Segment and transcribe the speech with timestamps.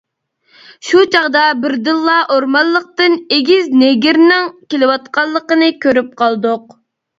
[0.91, 6.77] شۇ چاغدا بىردىنلا ئورمانلىقتىن ئېگىز نېگىرنىڭ كېلىۋاتقانلىقىنى كۆرۈپ قالدۇق.